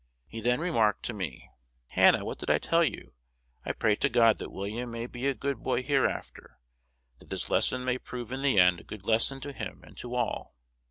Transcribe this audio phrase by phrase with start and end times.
[0.25, 1.51] He then remarked to me,
[1.89, 3.13] 'Hannah, what did I tell you?
[3.63, 6.57] I pray to God that William may be a good boy hereafter;
[7.19, 10.15] that this lesson may prove in the end a good lesson to him and to
[10.15, 10.55] all.'...